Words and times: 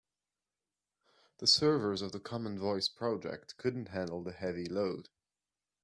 The 1.37 1.45
servers 1.45 2.01
of 2.01 2.11
the 2.11 2.19
common 2.19 2.57
voice 2.57 2.89
project 2.89 3.55
couldn't 3.57 3.89
handle 3.89 4.23
the 4.23 4.31
heavy 4.31 4.65
load. 4.65 5.09